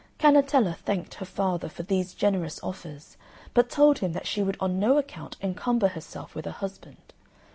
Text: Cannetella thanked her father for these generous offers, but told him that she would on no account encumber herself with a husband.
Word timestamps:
Cannetella 0.17 0.75
thanked 0.77 1.13
her 1.13 1.27
father 1.27 1.69
for 1.69 1.83
these 1.83 2.15
generous 2.15 2.59
offers, 2.63 3.17
but 3.53 3.69
told 3.69 3.99
him 3.99 4.13
that 4.13 4.25
she 4.25 4.41
would 4.41 4.57
on 4.59 4.79
no 4.79 4.97
account 4.97 5.37
encumber 5.43 5.89
herself 5.89 6.33
with 6.33 6.47
a 6.47 6.53
husband. 6.53 7.13